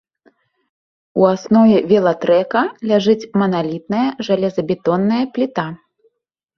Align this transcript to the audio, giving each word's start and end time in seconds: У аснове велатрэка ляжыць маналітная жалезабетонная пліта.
У 1.23 1.27
аснове 1.33 1.77
велатрэка 1.91 2.63
ляжыць 2.89 3.29
маналітная 3.45 4.09
жалезабетонная 4.31 5.25
пліта. 5.37 5.73